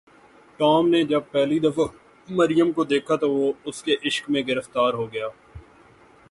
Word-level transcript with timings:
Tom 0.59 0.87
نے 0.89 1.03
جب 1.03 1.21
پہلی 1.31 1.59
دفعہ 1.59 1.85
مریم 2.29 2.71
کو 2.71 2.83
دیکھا 2.83 3.15
تو 3.15 3.31
وہ 3.31 3.51
اس 3.65 3.83
کے 3.83 3.95
عشق 4.05 4.29
میں 4.29 4.41
گرفتار 4.47 4.93
ہو 4.93 5.05
گیا۔ 5.13 5.27